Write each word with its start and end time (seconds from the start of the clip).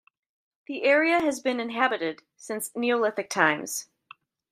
The 0.65 0.83
area 0.83 1.19
has 1.21 1.41
been 1.41 1.59
inhabited 1.59 2.23
since 2.35 2.71
Neolithic 2.75 3.29
times. 3.29 3.87